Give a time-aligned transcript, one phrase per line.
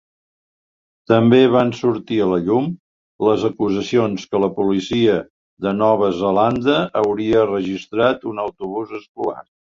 [1.09, 2.69] També van sortir a la llum
[3.27, 5.17] les acusacions que la policia
[5.65, 9.45] de Nova Zelanda hauria registrat un autobús escolar.